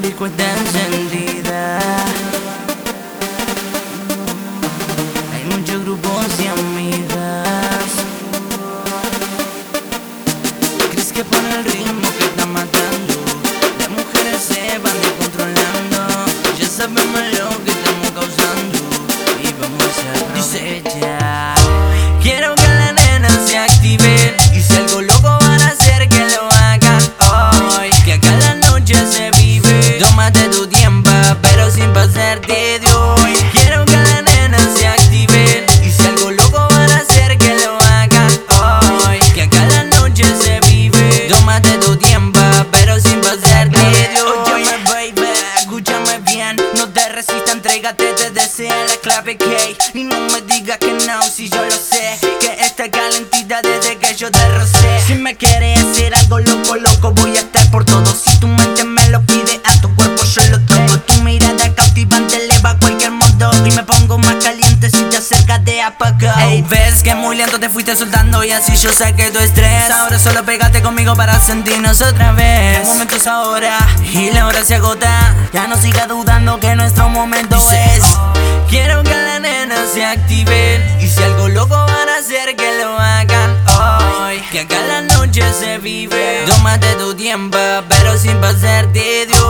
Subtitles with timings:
[0.00, 1.78] disco está encendida.
[5.34, 7.05] Hay muchos grupos y amigas.
[32.46, 33.32] Pasarte de hoy.
[33.52, 35.66] Quiero que la nena se active.
[35.82, 38.28] Y si algo loco van a hacer que lo haga
[39.06, 39.18] hoy.
[39.34, 41.28] Que acá la noche se vive.
[41.28, 44.62] Tómate tu tiempo, pero sin pasarte de hoy.
[44.62, 45.28] Óyeme, baby,
[45.58, 46.56] escúchame bien.
[46.76, 51.22] No te resistas, entrégate, te desea la clave que Y no me digas que no,
[51.22, 52.18] si yo lo sé.
[52.40, 55.00] Que está calentita desde que yo te rocé.
[55.06, 58.06] Si me quieres hacer algo loco, loco, voy a estar por todo.
[64.06, 66.26] Pongo más caliente si te acercas de a poco.
[66.38, 69.90] Ey, ves que muy lento te fuiste soltando y así yo saqué tu estrés.
[69.90, 72.78] Ahora solo pégate conmigo para sentirnos otra vez.
[72.78, 73.76] El momento es ahora
[74.12, 75.34] y la hora se agota.
[75.52, 78.16] Ya no siga dudando que nuestro momento es.
[78.68, 82.98] Quiero que la nena se active Y si algo loco van a hacer que lo
[82.98, 89.40] hagan hoy Que acá la noche se vive Tómate tu tiempo pero sin pasarte de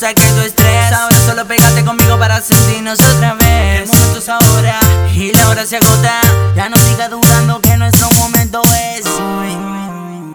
[0.00, 0.92] Saqué tu estrés.
[0.92, 3.82] Ahora solo pégate conmigo para sentirnos otra vez.
[3.82, 4.80] El momento es ahora
[5.14, 6.22] Y la hora se agota.
[6.56, 8.62] Ya no siga dudando que nuestro momento
[8.96, 10.34] es hoy.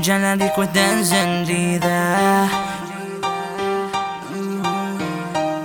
[0.00, 2.48] Ya la disco está encendida.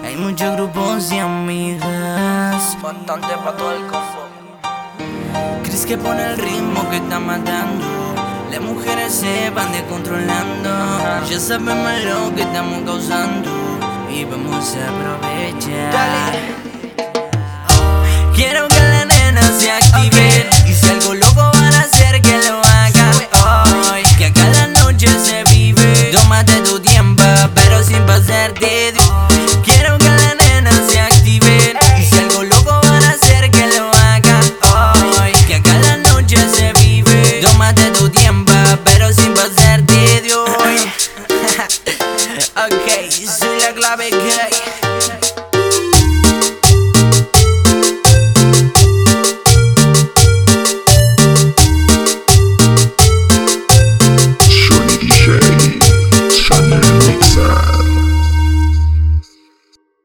[0.03, 2.77] Hay muchos grupos y amigas.
[2.81, 4.27] Bastante para todo el combo.
[5.63, 7.92] ¿Crees que pone el ritmo que está matando?
[8.53, 10.69] Las mujeres se van descontrolando.
[11.27, 13.49] Ya sabemos lo que estamos causando
[14.13, 15.92] y vamos a aprovechar.